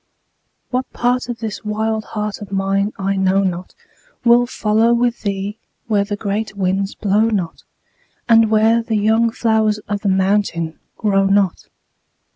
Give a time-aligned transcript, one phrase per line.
[0.71, 3.75] What part of this wild heart of mine I know not
[4.25, 7.61] Will follow with thee where the great winds blow not,
[8.27, 11.67] And where the young flowers of the mountain grow not.